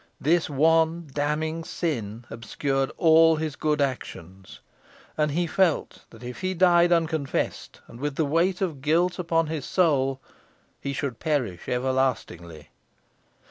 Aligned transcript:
This 0.19 0.49
one 0.49 1.05
damning 1.13 1.63
sin 1.63 2.25
obscured 2.31 2.91
all 2.97 3.35
his 3.35 3.55
good 3.55 3.79
actions; 3.79 4.59
and 5.15 5.29
he 5.29 5.45
felt 5.45 6.05
if 6.11 6.41
he 6.41 6.55
died 6.55 6.91
unconfessed, 6.91 7.81
and 7.87 7.99
with 7.99 8.15
the 8.15 8.25
weight 8.25 8.61
of 8.61 8.81
guilt 8.81 9.19
upon 9.19 9.45
his 9.45 9.63
soul, 9.63 10.19
he 10.79 10.91
should 10.91 11.19
perish 11.19 11.69
everlastingly. 11.69 12.69